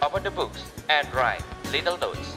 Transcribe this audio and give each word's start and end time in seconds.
Open 0.00 0.24
the 0.24 0.32
books 0.32 0.64
and 0.88 1.04
write 1.12 1.44
little 1.76 2.00
notes. 2.00 2.32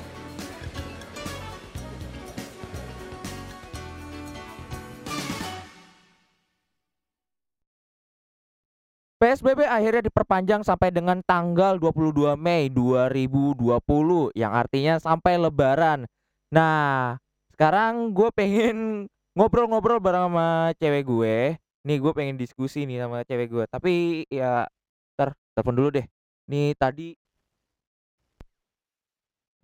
PSBB 9.16 9.64
akhirnya 9.64 10.04
diperpanjang 10.12 10.68
sampai 10.68 10.92
dengan 10.92 11.24
tanggal 11.24 11.80
22 11.80 12.36
Mei 12.36 12.68
2020 12.68 14.36
yang 14.36 14.52
artinya 14.52 15.00
sampai 15.00 15.40
lebaran. 15.40 16.04
Nah, 16.52 17.16
sekarang 17.56 18.12
gue 18.12 18.28
pengen 18.36 19.08
ngobrol-ngobrol 19.40 20.04
bareng 20.04 20.28
sama 20.28 20.76
cewek 20.84 21.08
gue. 21.08 21.56
Nih 21.88 21.98
gue 22.04 22.12
pengen 22.12 22.36
diskusi 22.36 22.84
nih 22.84 23.08
sama 23.08 23.24
cewek 23.24 23.48
gue. 23.48 23.64
Tapi 23.72 24.28
ya 24.28 24.68
ntar 25.16 25.32
telepon 25.56 25.80
dulu 25.80 25.90
deh. 25.96 26.06
Nih 26.52 26.76
tadi 26.76 27.16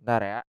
Bentar 0.00 0.24
ya. 0.24 0.40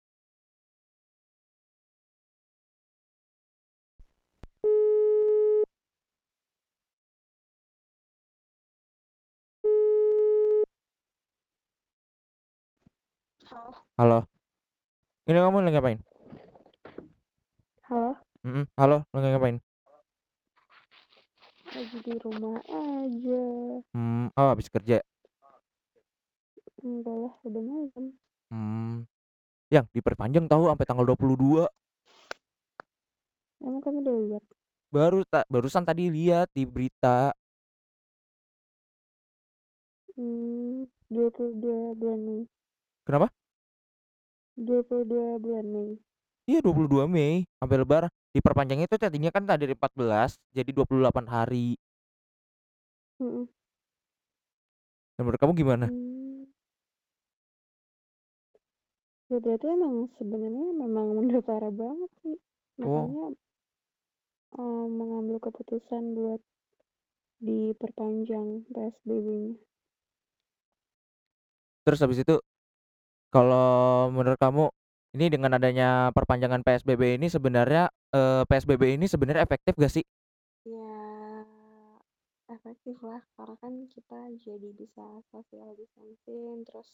Halo. 13.50 13.74
Halo. 13.98 14.18
Ini 15.26 15.38
kamu 15.42 15.66
lagi 15.66 15.74
ngapain? 15.74 15.98
Halo. 17.90 18.14
Mhm, 18.46 18.70
halo, 18.78 19.02
lagi 19.10 19.26
ngapain? 19.34 19.58
Lagi 21.74 21.98
di 22.06 22.14
rumah 22.22 22.62
aja. 22.70 23.42
Hmm, 23.98 24.30
oh 24.30 24.48
habis 24.54 24.70
kerja. 24.70 25.02
Enggak 26.86 27.16
lah, 27.18 27.34
udah 27.42 27.62
malam. 27.66 28.04
Hmm. 28.54 29.10
Yang 29.70 29.86
diperpanjang 29.94 30.50
tahu 30.50 30.66
sampai 30.66 30.86
tanggal 30.86 31.06
22. 31.06 31.70
Emang 33.62 33.78
kamu 33.78 33.96
udah 34.02 34.16
lihat? 34.26 34.44
Baru 34.90 35.22
tak 35.22 35.46
barusan 35.46 35.86
tadi 35.86 36.10
lihat 36.10 36.50
di 36.50 36.66
berita. 36.66 37.30
Hmm, 40.18 40.90
22 41.06 41.94
bulan 41.94 42.18
Mei. 42.18 42.42
Kenapa? 43.06 43.30
22 44.58 45.38
bulan 45.38 45.66
Mei. 45.70 45.90
Iya 46.50 46.60
22 46.66 47.06
Mei 47.06 47.46
sampai 47.62 47.76
lebaran. 47.78 48.10
Diperpanjang 48.34 48.82
itu 48.82 48.94
tadinya 48.98 49.30
kan 49.30 49.46
tadi 49.46 49.70
14 49.70 50.34
jadi 50.50 50.70
28 50.74 51.30
hari. 51.30 51.78
Mm-mm. 53.22 53.46
Nah, 55.14 55.22
menurut 55.22 55.38
kamu 55.38 55.52
gimana? 55.54 55.86
Hmm. 55.86 56.09
Ya 59.30 59.38
berarti 59.38 59.66
emang 59.70 60.10
sebenarnya 60.18 60.74
memang 60.74 61.06
udah 61.22 61.38
parah 61.46 61.70
banget 61.70 62.10
sih. 62.26 62.34
Oh. 62.82 63.06
Makanya 63.06 63.26
eh, 64.58 64.86
mengambil 64.90 65.38
keputusan 65.38 66.18
buat 66.18 66.42
diperpanjang 67.38 68.66
PSBB-nya. 68.74 69.54
Terus 71.86 72.02
habis 72.02 72.18
itu 72.20 72.42
kalau 73.30 74.10
menurut 74.10 74.36
kamu 74.36 74.66
ini 75.14 75.26
dengan 75.30 75.54
adanya 75.54 76.10
perpanjangan 76.10 76.66
PSBB 76.66 77.22
ini 77.22 77.30
sebenarnya 77.30 77.86
eh, 78.10 78.42
PSBB 78.50 78.98
ini 78.98 79.06
sebenarnya 79.06 79.46
efektif 79.46 79.78
gak 79.78 79.94
sih? 79.94 80.04
Ya 80.66 80.90
efektif 82.50 82.98
lah 83.06 83.22
karena 83.38 83.54
kan 83.62 83.74
kita 83.94 84.20
jadi 84.42 84.74
bisa 84.74 85.22
social 85.30 85.70
distancing 85.78 86.66
terus 86.66 86.90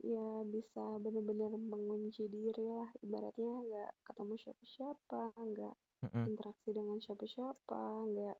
ya 0.00 0.42
bisa 0.48 0.98
bener-bener 1.04 1.52
mengunci 1.54 2.26
diri 2.26 2.64
lah 2.66 2.88
ibaratnya 3.04 3.52
nggak 3.68 3.90
ketemu 4.08 4.34
siapa-siapa 4.40 5.22
nggak 5.36 5.76
Mm-mm. 6.02 6.24
interaksi 6.26 6.70
dengan 6.74 6.98
siapa-siapa 6.98 7.82
nggak 8.10 8.38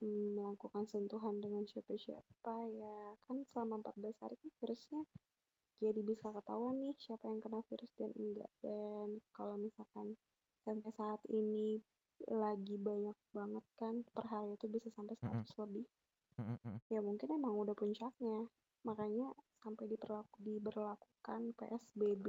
mm, 0.00 0.26
melakukan 0.38 0.84
sentuhan 0.88 1.36
dengan 1.42 1.66
siapa-siapa 1.68 2.54
ya 2.72 2.96
kan 3.26 3.42
selama 3.50 3.82
14 3.84 4.22
hari 4.22 4.34
kan 4.40 4.50
virusnya 4.62 5.02
jadi 5.78 6.00
bisa 6.02 6.32
ketahuan 6.34 6.80
nih 6.82 6.94
siapa 6.98 7.24
yang 7.30 7.38
kena 7.44 7.60
virus 7.68 7.92
dan 7.98 8.10
enggak 8.18 8.50
dan 8.62 9.08
kalau 9.36 9.54
misalkan 9.60 10.16
sampai 10.66 10.90
saat 10.96 11.20
ini 11.30 11.78
lagi 12.26 12.74
banyak 12.80 13.14
banget 13.30 13.64
kan 13.78 14.02
per 14.10 14.26
hari 14.26 14.58
itu 14.58 14.66
bisa 14.66 14.90
sampai 14.96 15.14
Mm-mm. 15.22 15.44
100 15.46 15.62
lebih 15.68 15.86
Mm-mm. 16.38 16.80
ya 16.90 17.00
mungkin 17.04 17.28
emang 17.30 17.54
udah 17.54 17.76
puncaknya 17.78 18.48
makanya 18.86 19.30
sampai 19.62 19.84
diperlaku 19.90 20.38
diberlakukan 20.42 21.40
PSBB 21.58 22.26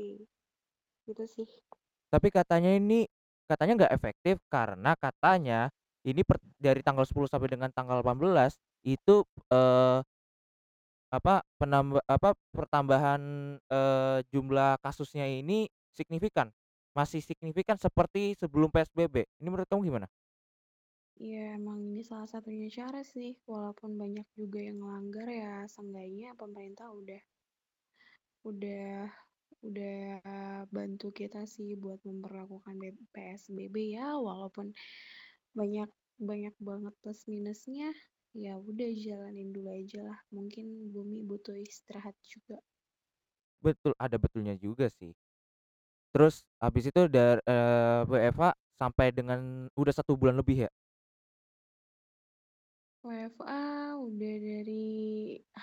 gitu 1.08 1.24
sih 1.26 1.50
Tapi 2.10 2.28
katanya 2.34 2.74
ini 2.74 3.06
katanya 3.50 3.86
nggak 3.86 3.94
efektif 3.98 4.36
karena 4.50 4.94
katanya 4.98 5.70
ini 6.06 6.22
per- 6.26 6.42
dari 6.58 6.82
tanggal 6.86 7.06
10 7.06 7.30
sampai 7.30 7.50
dengan 7.54 7.70
tanggal 7.74 8.02
18 8.02 8.58
itu 8.86 9.26
eh 9.54 10.02
apa 11.10 11.42
penambah 11.58 12.02
apa 12.06 12.38
pertambahan 12.54 13.22
eh, 13.58 14.18
jumlah 14.30 14.78
kasusnya 14.82 15.26
ini 15.26 15.66
signifikan. 15.94 16.54
Masih 16.94 17.22
signifikan 17.26 17.78
seperti 17.82 18.38
sebelum 18.38 18.70
PSBB. 18.70 19.26
Ini 19.42 19.48
menurut 19.50 19.66
kamu 19.70 19.90
gimana? 19.90 20.08
Ya 21.20 21.44
emang 21.60 21.80
ini 21.84 22.02
salah 22.10 22.30
satunya 22.32 22.68
cara 22.72 23.02
sih 23.04 23.36
walaupun 23.52 23.92
banyak 24.02 24.28
juga 24.40 24.60
yang 24.68 24.78
ngelanggar 24.80 25.28
ya 25.28 25.54
seenggaknya 25.68 26.30
pemerintah 26.42 26.88
udah 27.00 27.22
udah 28.48 29.12
udah 29.68 30.00
bantu 30.72 31.12
kita 31.12 31.44
sih 31.44 31.76
buat 31.76 32.00
memperlakukan 32.08 32.76
PSBB 33.12 33.76
ya 34.00 34.16
walaupun 34.16 34.72
banyak 35.52 35.92
banyak 36.20 36.56
banget 36.64 36.94
plus 37.04 37.22
minusnya 37.28 37.92
ya 38.32 38.56
udah 38.56 38.90
jalanin 39.04 39.52
dulu 39.52 39.70
aja 39.76 40.00
lah 40.08 40.20
mungkin 40.32 40.96
bumi 40.96 41.20
butuh 41.28 41.60
istirahat 41.60 42.16
juga 42.24 42.64
Betul, 43.64 43.92
ada 44.00 44.16
betulnya 44.20 44.56
juga 44.60 44.88
sih. 44.92 45.12
Terus 46.14 46.42
habis 46.58 46.90
itu 46.90 47.02
dari 47.10 47.42
eh, 47.46 48.02
WFA 48.10 48.52
sampai 48.80 49.14
dengan 49.14 49.70
udah 49.78 49.94
satu 49.94 50.18
bulan 50.18 50.40
lebih 50.42 50.66
ya. 50.68 50.70
WFA 53.08 53.94
udah 54.08 54.36
dari 54.48 54.88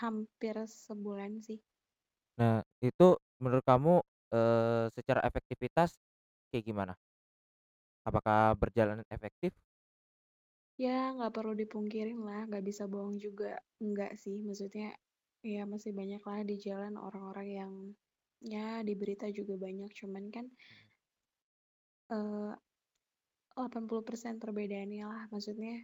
hampir 0.01 0.55
sebulan 0.87 1.33
sih 1.47 1.59
Nah, 2.41 2.61
itu 2.85 3.17
menurut 3.41 3.65
kamu 3.65 3.95
eh, 4.37 4.85
secara 4.97 5.21
efektivitas 5.29 5.97
kayak 6.53 6.65
gimana? 6.69 6.93
Apakah 8.09 8.57
berjalan 8.61 9.05
efektif? 9.13 9.53
ya 10.85 10.99
nggak 11.17 11.33
perlu 11.37 11.53
dipungkirin 11.63 12.21
lah 12.29 12.41
nggak 12.49 12.65
bisa 12.69 12.85
bohong 12.93 13.17
juga 13.27 13.51
enggak 13.85 14.13
sih 14.23 14.37
maksudnya 14.49 14.89
ya 15.53 15.63
masih 15.73 15.93
banyak 15.99 16.23
lah 16.29 16.41
di 16.51 16.57
jalan 16.67 16.95
orang-orang 17.07 17.49
yang 17.61 17.73
ya 18.53 18.67
di 18.89 18.93
berita 19.01 19.27
juga 19.39 19.55
banyak 19.65 19.91
cuman 19.99 20.25
kan 20.35 20.47
eh 22.15 22.53
80% 23.57 24.35
perbedaannya 24.43 25.05
lah 25.13 25.23
maksudnya 25.33 25.75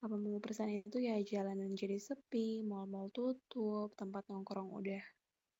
80% 0.00 0.68
itu 0.72 0.98
ya 1.08 1.14
jalanan 1.32 1.70
jadi 1.76 1.96
sepi 2.08 2.64
mal-mal 2.70 3.06
tutup 3.16 3.88
tempat 4.00 4.24
nongkrong 4.32 4.70
udah 4.80 5.02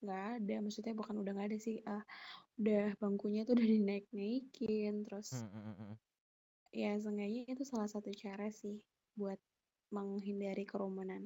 nggak 0.05 0.25
ada 0.41 0.55
maksudnya 0.65 0.95
bukan 1.01 1.17
udah 1.23 1.33
nggak 1.37 1.49
ada 1.53 1.59
sih 1.67 1.77
ah 1.95 2.03
udah 2.61 2.85
bangkunya 3.03 3.41
tuh 3.49 3.55
udah 3.59 3.69
dinaik-naikin 3.77 4.95
terus 5.07 5.29
Hmm, 5.31 5.47
hmm, 5.47 5.61
hmm, 5.65 5.73
hmm. 5.79 5.99
ya 6.81 6.91
seenggaknya 7.03 7.41
itu 7.55 7.63
salah 7.71 7.87
satu 7.95 8.11
cara 8.23 8.47
sih 8.61 8.77
buat 9.19 9.39
menghindari 9.95 10.65
kerumunan 10.71 11.23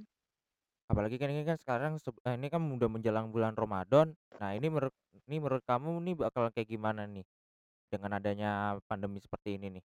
Apalagi 0.90 1.16
kan 1.20 1.28
ini 1.32 1.42
kan 1.48 1.56
sekarang 1.62 1.92
eh, 2.28 2.34
ini 2.36 2.46
kan 2.52 2.60
udah 2.76 2.88
menjelang 2.92 3.26
bulan 3.32 3.56
Ramadan. 3.56 4.12
Nah, 4.40 4.50
ini 4.56 4.66
menurut 4.68 4.94
ini 5.28 5.36
menurut 5.40 5.64
kamu 5.64 5.90
nih 6.04 6.14
bakal 6.20 6.44
kayak 6.52 6.68
gimana 6.68 7.02
nih 7.08 7.24
dengan 7.92 8.12
adanya 8.18 8.50
pandemi 8.90 9.18
seperti 9.22 9.56
ini 9.58 9.68
nih? 9.80 9.84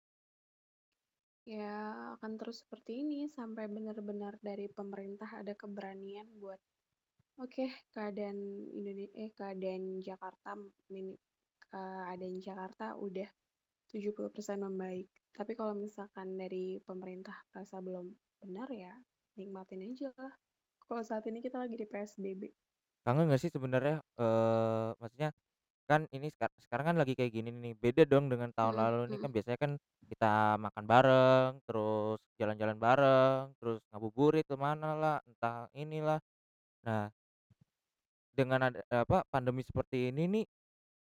Ya 1.44 1.72
akan 2.16 2.40
terus 2.40 2.64
seperti 2.64 3.04
ini 3.04 3.28
sampai 3.28 3.68
benar-benar 3.68 4.40
dari 4.40 4.68
pemerintah 4.72 5.44
ada 5.44 5.52
keberanian 5.52 6.24
buat 6.40 6.56
oke 7.36 7.92
keadaan 7.92 8.36
Indonesia 8.72 9.12
eh 9.12 9.30
keadaan 9.36 10.00
Jakarta 10.00 10.56
mini 10.88 11.12
keadaan 11.68 12.40
Jakarta 12.40 12.96
udah 12.96 13.28
70% 13.90 14.32
membaik. 14.58 15.06
Tapi 15.34 15.52
kalau 15.58 15.74
misalkan 15.74 16.38
dari 16.38 16.80
pemerintah 16.82 17.34
rasa 17.52 17.82
belum 17.82 18.08
benar 18.40 18.70
ya 18.70 18.94
nikmatin 19.36 19.82
aja 19.84 20.10
lah. 20.16 20.34
Kalau 20.84 21.02
saat 21.02 21.26
ini 21.26 21.40
kita 21.42 21.58
lagi 21.58 21.74
di 21.74 21.88
PSBB 21.88 22.42
Kangen 23.04 23.28
gak 23.28 23.40
sih 23.40 23.52
sebenarnya? 23.52 24.00
Eh 24.16 24.90
maksudnya 24.96 25.30
kan 25.90 26.02
ini 26.16 26.26
sekar- 26.34 26.54
sekarang 26.64 26.86
kan 26.94 26.96
lagi 27.00 27.12
kayak 27.18 27.32
gini 27.36 27.50
nih. 27.52 27.72
Beda 27.82 28.02
dong 28.08 28.26
dengan 28.32 28.50
tahun 28.56 28.74
Mm-mm, 28.74 28.80
lalu 28.80 28.98
nih 29.12 29.18
kan 29.22 29.30
biasanya 29.34 29.58
kan 29.64 29.72
kita 30.10 30.26
makan 30.64 30.84
bareng, 30.92 31.50
terus 31.66 32.18
jalan-jalan 32.40 32.78
bareng, 32.80 33.42
terus 33.60 33.78
ngabuburit 33.92 34.44
ke 34.50 34.56
mana 34.58 34.88
lah, 35.02 35.16
entah 35.28 35.68
inilah. 35.76 36.18
Nah, 36.86 37.10
dengan 38.34 38.60
ada 38.70 38.80
apa, 38.90 39.22
pandemi 39.32 39.62
seperti 39.66 40.10
ini 40.12 40.24
nih, 40.30 40.44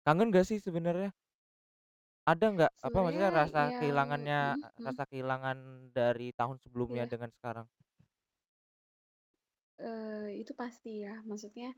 kangen 0.06 0.30
gak 0.34 0.48
sih 0.50 0.60
sebenarnya? 0.62 1.12
Ada 2.32 2.46
nggak, 2.56 2.72
apa 2.88 2.98
maksudnya 3.04 3.30
rasa 3.40 3.62
yang 3.64 3.72
kehilangannya 3.80 4.40
mhm 4.40 4.64
mhm. 4.80 4.88
rasa 4.88 5.04
kehilangan 5.12 5.58
dari 5.98 6.28
tahun 6.40 6.58
sebelumnya 6.64 7.04
Iya. 7.04 7.12
dengan 7.12 7.32
sekarang? 7.36 7.68
Eee, 9.82 10.42
itu 10.42 10.54
pasti 10.62 10.92
ya, 11.06 11.14
maksudnya 11.30 11.70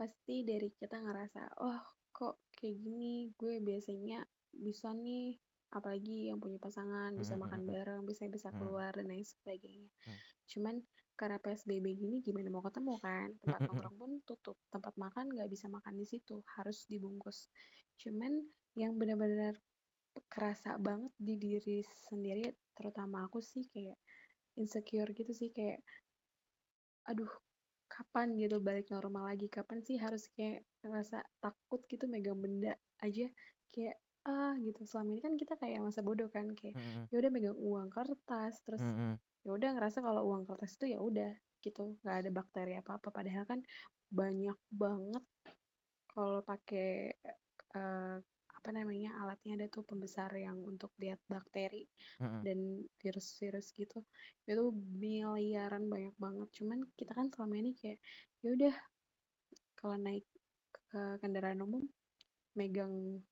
pasti 0.00 0.34
dari 0.50 0.68
kita 0.80 0.96
ngerasa, 1.04 1.42
"Oh, 1.68 1.80
kok 2.16 2.34
kayak 2.56 2.76
gini, 2.84 3.14
gue 3.40 3.54
biasanya 3.68 4.18
bisa 4.66 4.88
nih," 5.04 5.26
apalagi 5.76 6.16
yang 6.30 6.38
punya 6.44 6.58
pasangan, 6.66 7.10
Mhm 7.16 7.22
bisa 7.22 7.34
mhm 7.42 7.42
makan 7.44 7.62
mhm. 7.66 7.74
bareng, 7.74 8.02
bisa 8.10 8.24
bisa 8.36 8.48
Mhm. 8.52 8.56
keluar 8.58 8.90
dan 8.98 9.06
lain 9.12 9.26
sebagainya. 9.26 9.90
Cuman 10.50 10.76
karena 11.20 11.38
PSBB 11.44 11.86
gini 12.02 12.16
gimana 12.26 12.48
mau 12.54 12.64
ketemu 12.68 12.94
kan, 13.06 13.28
tempat 13.44 13.62
nongkrong 13.68 13.96
pun 14.00 14.10
tutup, 14.28 14.56
tempat 14.74 14.94
makan 15.00 15.26
nggak 15.34 15.48
bisa 15.54 15.66
makan 15.72 15.94
di 16.00 16.06
situ, 16.08 16.36
harus 16.56 16.78
dibungkus. 16.92 17.48
Cuman 18.00 18.32
yang 18.78 18.94
benar-benar 19.00 19.54
kerasa 20.32 20.76
banget 20.80 21.12
di 21.20 21.34
diri 21.44 21.78
sendiri, 22.08 22.46
terutama 22.76 23.26
aku 23.28 23.38
sih 23.44 23.64
kayak 23.72 23.98
insecure 24.60 25.10
gitu 25.18 25.32
sih, 25.36 25.50
kayak 25.56 25.80
aduh 27.10 27.30
kapan 27.96 28.28
gitu 28.42 28.56
balik 28.68 28.86
normal 28.94 29.24
lagi, 29.32 29.46
kapan 29.56 29.78
sih 29.86 29.96
harus 30.04 30.28
kayak 30.36 30.68
ngerasa 30.84 31.18
takut 31.42 31.80
gitu 31.92 32.04
megang 32.12 32.38
benda 32.44 32.72
aja 33.04 33.26
kayak, 33.72 33.96
ah, 34.28 34.52
gitu. 34.60 34.80
Selama 34.88 35.10
ini 35.16 35.22
kan 35.26 35.34
kita 35.40 35.54
kayak 35.62 35.80
masa 35.86 36.00
bodoh 36.06 36.28
kan, 36.36 36.46
kayak 36.58 36.74
Mhm 36.74 36.82
mhm. 36.82 37.08
ya 37.10 37.16
udah 37.20 37.30
megang 37.34 37.58
uang 37.58 37.88
kertas, 37.96 38.54
terus 38.66 38.82
Mhm. 38.82 39.18
ya 39.46 39.50
udah 39.56 39.70
ngerasa 39.78 39.98
kalau 40.06 40.22
uang 40.30 40.44
kertas 40.48 40.72
itu 40.78 40.86
ya 40.96 41.00
udah 41.02 41.32
gitu, 41.64 41.98
nggak 42.02 42.16
ada 42.26 42.30
bakteri 42.38 42.72
apa-apa. 42.80 43.08
Padahal 43.14 43.44
kan 43.50 43.60
banyak 44.12 44.58
banget 44.72 45.24
kalau 46.12 46.40
pakai, 46.46 47.14
eee, 47.76 48.16
apa 48.66 48.74
namanya, 48.82 49.14
alatnya 49.22 49.52
ada 49.62 49.66
tuh 49.70 49.86
pembesar 49.86 50.34
yang 50.34 50.58
untuk 50.66 50.90
lihat 50.98 51.22
bakteri 51.30 51.86
Mhm. 52.20 52.46
dan 52.46 52.82
virus-virus 52.98 53.70
gitu, 53.78 54.02
itu 54.50 54.64
miliaran 54.74 55.86
banyak 55.86 56.14
banget. 56.18 56.48
Cuman 56.58 56.78
kita 56.98 57.14
kan 57.14 57.30
selama 57.30 57.54
ini 57.62 57.72
kayak, 57.78 57.98
ya 58.42 58.48
udah 58.58 58.74
kalau 59.78 59.96
naik 60.00 60.26
ke 60.90 61.02
kendaraan 61.22 61.60
umum 61.66 61.84
megang 62.58 63.22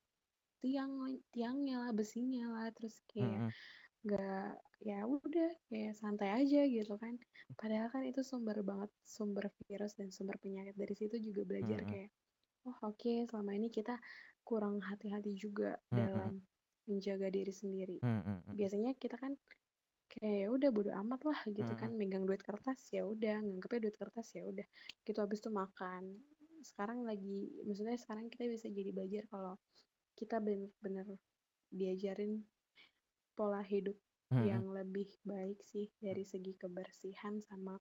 tiang 0.62 0.94
tiangnya 1.34 1.76
lah, 1.84 1.92
besinya 1.94 2.44
lah, 2.54 2.68
terus 2.76 2.96
kayak 3.12 3.42
nggak 4.06 4.48
ya 4.88 4.98
udah 5.08 5.50
kayak 5.70 5.94
santai 6.00 6.30
aja 6.40 6.60
gitu 6.76 6.94
kan. 7.02 7.14
Padahal 7.60 7.88
kan 7.94 8.02
itu 8.10 8.20
sumber 8.26 8.58
banget, 8.70 8.90
sumber 9.04 9.46
virus 9.68 9.94
dan 10.00 10.08
sumber 10.16 10.36
penyakit. 10.44 10.74
Dari 10.76 10.94
situ 11.00 11.16
juga 11.28 11.42
belajar 11.50 11.80
Mhm. 11.80 11.90
kayak, 11.90 12.10
oh 12.68 12.76
oke 12.92 13.12
selama 13.30 13.52
ini 13.58 13.68
kita 13.72 13.96
kurang 14.44 14.80
hati-hati 14.84 15.32
juga 15.36 15.76
Mhm 15.92 16.08
mhm. 16.14 16.34
dalam 16.34 16.44
menjaga 16.88 17.28
diri 17.32 17.52
sendiri. 17.52 17.98
Mhm 18.02 18.44
mhm. 18.46 18.54
Biasanya 18.54 18.92
kita 19.00 19.16
kan 19.20 19.34
kayak 20.10 20.36
ya 20.46 20.48
udah 20.52 20.70
bodo 20.74 20.90
amat 20.94 21.22
lah 21.28 21.40
gitu 21.50 21.72
Mhm 21.72 21.78
kan, 21.78 21.96
megang 22.00 22.24
duit 22.28 22.42
kertas 22.44 22.80
ya 22.94 23.04
udah, 23.08 23.40
nganggepnya 23.44 23.80
duit 23.90 23.96
kertas 24.00 24.28
ya 24.38 24.42
udah, 24.46 24.66
gitu 25.06 25.18
habis 25.24 25.40
itu 25.44 25.50
makan. 25.52 26.04
Sekarang 26.64 27.04
lagi 27.08 27.62
maksudnya 27.68 27.96
sekarang 28.00 28.26
kita 28.32 28.44
bisa 28.50 28.68
jadi 28.72 28.90
belajar 28.96 29.24
kalau 29.32 29.54
kita 30.18 30.38
bener-bener 30.44 31.18
diajarin 31.72 32.44
pola 33.38 33.62
hidup 33.64 33.98
Mhm. 34.30 34.64
yang 34.64 34.70
lebih 34.72 35.08
baik 35.26 35.60
sih 35.66 35.90
dari 36.02 36.24
segi 36.26 36.54
kebersihan 36.58 37.38
sama 37.42 37.78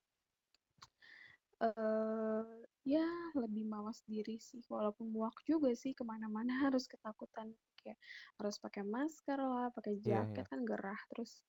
eee, 1.61 2.65
ya 2.87 3.07
lebih 3.37 3.63
mawas 3.67 3.99
diri 4.07 4.37
sih, 4.41 4.61
walaupun 4.69 5.07
muak 5.15 5.35
juga 5.49 5.71
sih 5.75 5.93
ke 5.97 6.03
mana-mana 6.07 6.53
harus 6.69 6.85
ketakutan, 6.91 7.55
kayak 7.79 7.99
harus 8.39 8.55
pakai 8.63 8.83
masker 8.85 9.39
lah, 9.39 9.67
pakai 9.75 9.95
Iya 10.05 10.19
jaket 10.19 10.43
iya. 10.43 10.47
kan 10.51 10.61
gerah, 10.67 10.99
terus 11.11 11.43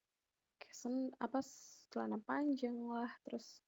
kayak 0.60 0.74
sen 0.76 0.94
apa, 1.22 1.40
celana 1.92 2.18
panjang 2.22 2.76
lah, 2.92 3.10
terus 3.26 3.62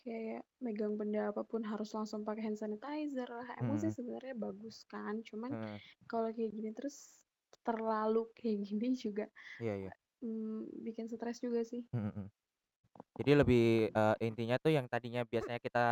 kayak 0.00 0.44
megang 0.64 0.94
benda 1.00 1.32
apa 1.32 1.42
pun 1.48 1.62
harus 1.64 1.90
langsung 1.96 2.22
pakai 2.28 2.42
hand 2.52 2.58
sanitizer 2.60 3.28
lah. 3.30 3.48
Emang 3.62 3.76
sih 3.80 3.88
Mhm. 3.88 3.94
sebenarnya 3.94 4.34
bagus 4.36 4.84
kan, 4.88 5.22
cuman 5.24 5.50
Heeh. 5.50 5.80
kalau 6.10 6.28
kayak 6.36 6.52
gini 6.56 6.70
terus 6.76 7.22
terlalu 7.66 8.28
kayak 8.36 8.58
gini 8.68 8.88
juga, 9.04 9.26
Iya 9.58 9.74
iya. 9.78 9.94
mmm, 10.24 10.84
bikin 10.86 11.06
stres 11.12 11.38
juga 11.44 11.62
sih. 11.66 11.86
Mhm 11.92 12.06
mhm. 12.06 12.30
Jadi 13.18 13.30
lebih, 13.38 13.62
eee, 13.94 14.14
intinya 14.26 14.58
tuh 14.58 14.74
yang 14.74 14.90
tadinya 14.90 15.22
biasanya 15.22 15.62
kita 15.62 15.84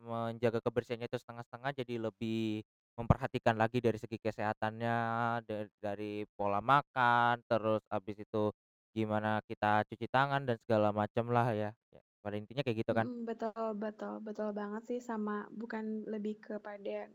menjaga 0.00 0.64
kebersihannya 0.64 1.12
itu 1.12 1.20
setengah-setengah 1.20 1.70
jadi 1.84 1.94
lebih 2.08 2.64
memperhatikan 2.96 3.58
lagi 3.60 3.84
dari 3.84 3.98
segi 4.00 4.16
kesehatannya, 4.16 4.96
da 5.44 5.56
dari 5.82 6.24
pola 6.38 6.64
makan, 6.64 7.44
terus 7.44 7.84
habis 7.92 8.16
itu 8.24 8.48
gimana 8.96 9.44
kita 9.44 9.84
cuci 9.90 10.06
tangan 10.08 10.46
dan 10.48 10.56
segala 10.62 10.88
macam 10.94 11.28
lah 11.28 11.52
ya. 11.52 11.70
Ya 11.92 12.00
pada 12.24 12.36
intinya 12.40 12.64
kayak 12.64 12.78
gitu 12.86 12.92
kan? 12.96 13.08
Betul 13.28 13.74
betul 13.82 14.14
betul 14.22 14.48
banget 14.54 14.82
sih 14.86 15.00
sama 15.02 15.50
bukan 15.50 16.06
lebih 16.06 16.38
kepada 16.38 17.10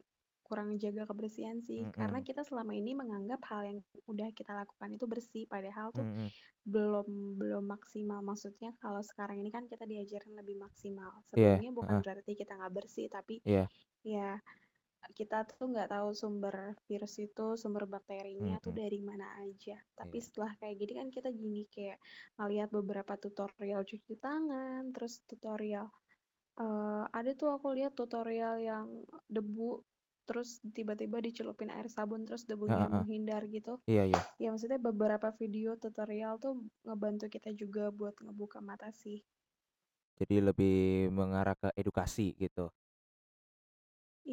kurang 0.49 0.75
jaga 0.81 1.05
kebersihan 1.09 1.61
sih, 1.61 1.87
karena 1.93 2.19
Mhm. 2.19 2.27
kita 2.27 2.41
selama 2.49 2.73
ini 2.73 2.91
menganggap 2.97 3.41
hal 3.53 3.61
yang 3.69 3.79
udah 4.09 4.29
kita 4.33 4.51
lakukan 4.57 4.89
itu 4.97 5.05
bersih, 5.05 5.45
padahal 5.45 5.93
tuh 5.95 6.05
Mhm. 6.05 6.31
belum 6.67 7.37
belum 7.41 7.65
maksimal. 7.69 8.21
Maksudnya 8.25 8.71
kalau 8.83 9.01
sekarang 9.05 9.39
ini 9.43 9.49
kan 9.55 9.65
kita 9.71 9.85
diajarin 9.89 10.35
lebih 10.39 10.57
maksimal. 10.61 11.23
Iya, 11.35 11.63
Sebelumnya 11.63 11.71
bukan 11.75 11.97
heeh. 11.97 12.03
berarti 12.03 12.33
kita 12.37 12.53
nggak 12.59 12.73
bersih, 12.77 13.07
tapi 13.11 13.41
Iya. 13.45 13.69
ya 14.05 14.39
kita 15.17 15.37
tuh 15.49 15.65
nggak 15.73 15.89
tahu 15.95 16.09
sumber 16.21 16.55
virus 16.87 17.15
itu, 17.23 17.47
sumber 17.61 17.85
bakterinya 17.89 18.55
tuh 18.65 18.71
Mhm. 18.71 18.79
dari 18.81 18.99
mana 19.09 19.27
aja. 19.43 19.77
Tapi 19.99 20.17
Iya. 20.17 20.25
setelah 20.25 20.53
kayak 20.59 20.75
gini 20.81 20.93
kan 20.99 21.07
kita 21.15 21.29
gini 21.33 21.61
kayak 21.71 21.97
ngeliat 22.37 22.69
beberapa 22.77 23.13
tutorial 23.23 23.81
cuci 23.87 24.13
tangan, 24.21 24.91
terus 24.95 25.13
tutorial 25.29 25.87
eee, 26.61 27.03
ada 27.19 27.31
tuh 27.39 27.49
aku 27.57 27.67
lihat 27.77 27.93
tutorial 27.99 28.55
yang 28.61 28.87
debu, 29.31 29.83
terus 30.29 30.49
tiba-tiba 30.77 31.17
dicelupin 31.27 31.69
air 31.77 31.87
sabun, 31.95 32.21
terus 32.27 32.43
debunya 32.51 32.85
heeh. 32.91 32.95
menghindar 32.97 33.43
gitu. 33.57 33.73
Iya 33.87 34.03
iya. 34.09 34.21
Ya 34.41 34.47
maksudnya 34.53 34.79
beberapa 34.89 35.29
video 35.41 35.69
tutorial 35.83 36.33
tuh 36.43 36.53
ngebantu 36.87 37.25
kita 37.35 37.49
juga 37.61 37.83
buat 37.99 38.15
ngebuka 38.25 38.59
mata 38.69 38.89
sih. 39.03 39.19
Jadi 40.21 40.35
lebih 40.47 40.75
mengarah 41.17 41.55
ke 41.61 41.69
edukasi 41.81 42.27
gitu. 42.43 42.65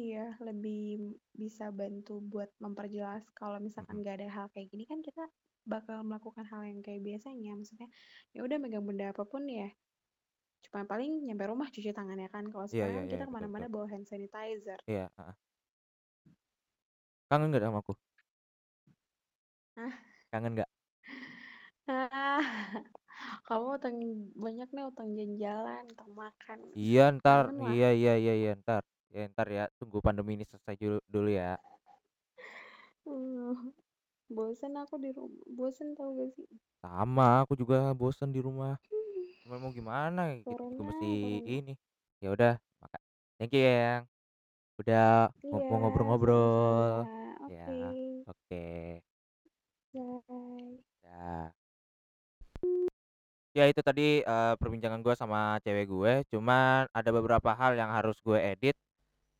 Iya, 0.05 0.23
lebih 0.47 0.79
bisa 1.41 1.65
bantu 1.79 2.13
buat 2.31 2.49
memperjelas 2.63 3.23
kalau 3.39 3.57
misalkan 3.67 3.95
nggak 4.01 4.15
ada 4.19 4.27
hal 4.35 4.45
kayak 4.53 4.67
gini 4.71 4.83
kan 4.91 4.99
kita 5.07 5.23
bakal 5.73 5.97
melakukan 6.07 6.45
hal 6.51 6.61
yang 6.69 6.79
kayak 6.85 7.01
biasanya. 7.07 7.51
Maksudnya 7.59 7.87
ya 8.35 8.39
udah 8.47 8.57
megang 8.63 8.85
benda 8.87 9.05
apa 9.13 9.23
pun 9.31 9.43
ya 9.59 9.67
cuma 10.65 10.81
paling 10.91 11.11
nyampe 11.27 11.43
rumah 11.51 11.69
cuci 11.75 11.91
tangan 11.97 12.19
ya 12.23 12.29
kan. 12.35 12.45
Kalau 12.53 12.67
Iya 12.73 12.85
sekarang 12.85 12.95
kan 12.99 13.05
iya, 13.09 13.21
kita 13.21 13.25
ke 13.35 13.35
mana-mana 13.35 13.65
bawa 13.73 13.87
hand 13.91 14.05
sanitizer. 14.11 14.79
Iya, 14.87 15.09
heeh. 15.17 15.35
Kangen 17.29 17.47
nggak 17.51 17.63
sama 17.65 17.79
aku? 17.83 17.93
Hah? 19.75 19.93
Kangen 20.31 20.53
nggak? 20.55 20.69
Ah, 21.87 22.43
kamu 23.47 23.67
utang 23.79 23.95
banyak 24.35 24.69
nih, 24.75 24.85
utang 24.91 25.09
jalan-jalan, 25.17 25.83
utang 25.93 26.11
makan. 26.13 26.59
Iya 26.83 27.01
Kangen 27.23 27.55
lah. 27.63 27.75
iya 27.75 27.87
iya 27.99 28.11
iya 28.21 28.33
iya 28.41 28.49
entar. 28.57 28.83
Ya 29.15 29.19
entar 29.27 29.47
ya, 29.57 29.63
tunggu 29.79 29.97
pandemi 30.05 30.31
ini 30.37 30.45
selesai 30.49 30.75
dulu 30.81 30.97
dulu 31.13 31.29
ya. 31.39 31.55
Uh, 33.07 33.55
bosen 34.35 34.73
aku 34.81 34.95
di 35.03 35.09
rumah, 35.17 35.43
bosen 35.57 35.89
tau 35.97 36.11
gak 36.19 36.29
sih? 36.35 36.47
Sama, 36.81 37.43
aku 37.43 37.53
juga 37.61 37.77
bosen 37.99 38.29
di 38.35 38.39
rumah. 38.47 38.77
Cuman 39.43 39.59
mau 39.63 39.71
gimana, 39.73 40.21
Corona, 40.43 40.77
mesti 40.87 41.07
corona. 41.21 41.51
ini. 41.57 41.73
Ya 42.23 42.29
udah, 42.35 42.53
maka 42.81 42.97
thank 43.37 43.53
you 43.55 43.61
ya, 43.63 43.73
Yang, 44.01 44.03
udah 44.77 45.29
ngo 45.41 45.41
Iya, 45.41 45.49
mau 45.49 45.59
sama-sama. 45.61 45.79
ngobrol-ngobrol. 45.81 46.91
Oke. 47.47 47.53
Ya, 47.53 47.67
oke. 48.29 48.67
Bye. 49.93 50.77
Ya. 51.01 51.33
Ya 53.57 53.65
itu 53.65 53.81
tadi, 53.81 54.21
eee, 54.21 54.53
perbincangan 54.61 55.01
gue 55.01 55.17
sama 55.17 55.57
cewek 55.65 55.89
gue, 55.89 56.13
cuman 56.29 56.85
ada 56.93 57.09
beberapa 57.09 57.49
hal 57.57 57.73
yang 57.73 57.89
harus 57.89 58.21
gue 58.21 58.37
edit. 58.37 58.77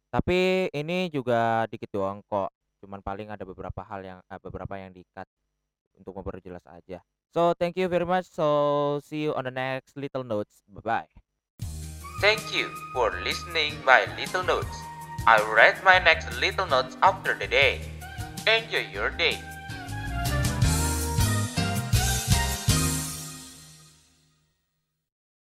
Tapi 0.09 0.71
ini 0.73 1.13
juga 1.13 1.69
dikit 1.69 1.93
doang 1.93 2.25
kok, 2.25 2.49
cuman 2.81 3.05
paling 3.05 3.29
ada 3.29 3.45
beberapa 3.45 3.85
hal 3.85 4.01
yang 4.01 4.19
eee, 4.25 4.39
beberapa 4.41 4.73
yang 4.81 4.89
di-cut 4.89 5.29
untuk 5.93 6.17
memperjelas 6.17 6.65
aja. 6.65 6.97
So, 7.29 7.53
thank 7.53 7.77
you 7.77 7.85
very 7.85 8.07
much. 8.07 8.25
So, 8.25 8.97
see 9.05 9.29
you 9.29 9.37
on 9.37 9.45
the 9.45 9.53
next 9.53 9.93
Little 9.93 10.25
Notes. 10.25 10.65
Bye-bye. 10.65 11.05
Thank 12.17 12.49
you 12.49 12.73
for 12.97 13.13
listening 13.21 13.77
my 13.85 14.09
little 14.17 14.41
notes. 14.41 14.73
I'll 15.27 15.51
write 15.51 15.83
my 15.83 15.99
next 15.99 16.31
little 16.39 16.65
notes 16.65 16.95
after 17.03 17.33
the 17.33 17.47
day. 17.47 17.81
Enjoy 18.47 18.87
your 18.93 19.09
day. 19.09 19.43